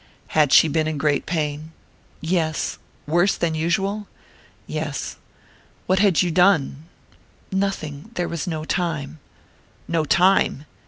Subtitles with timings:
[0.29, 1.73] "Had she been in great pain?"
[2.21, 4.07] "Yes." "Worse than usual?"
[4.65, 5.17] "Yes."
[5.85, 6.85] "What had you done?"
[7.51, 9.19] "Nothing there was no time."
[9.87, 10.65] "No time?"